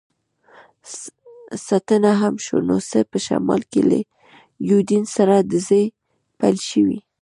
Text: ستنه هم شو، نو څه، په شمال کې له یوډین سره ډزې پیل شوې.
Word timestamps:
ستنه 1.65 2.11
هم 2.21 2.35
شو، 2.45 2.57
نو 2.69 2.77
څه، 2.89 2.99
په 3.11 3.17
شمال 3.25 3.61
کې 3.71 3.81
له 3.89 3.97
یوډین 4.69 5.03
سره 5.15 5.35
ډزې 5.49 5.83
پیل 6.39 6.57
شوې. 6.69 6.99